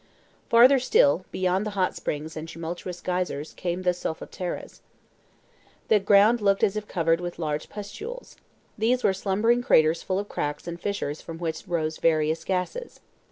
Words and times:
Farther 0.49 0.79
still, 0.79 1.25
beyond 1.31 1.63
the 1.63 1.69
hot 1.77 1.95
springs 1.95 2.35
and 2.35 2.47
tumultuous 2.49 3.01
geysers, 3.01 3.53
came 3.53 3.83
the 3.83 3.93
solfataras. 3.93 4.79
The 5.89 5.99
ground 5.99 6.41
looked 6.41 6.63
as 6.63 6.75
if 6.75 6.87
covered 6.87 7.21
with 7.21 7.37
large 7.37 7.69
pustules. 7.69 8.35
These 8.79 9.03
were 9.03 9.13
slumbering 9.13 9.61
craters 9.61 10.01
full 10.01 10.17
of 10.17 10.27
cracks 10.27 10.67
and 10.67 10.81
fissures 10.81 11.21
from 11.21 11.37
which 11.37 11.67
rose 11.67 11.97
various 11.99 12.43
gases. 12.43 12.99